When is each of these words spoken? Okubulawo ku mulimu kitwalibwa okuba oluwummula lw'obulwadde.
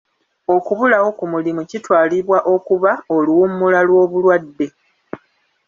Okubulawo 0.55 1.09
ku 1.17 1.25
mulimu 1.31 1.61
kitwalibwa 1.69 2.37
okuba 2.53 2.91
oluwummula 3.15 3.79
lw'obulwadde. 3.87 4.67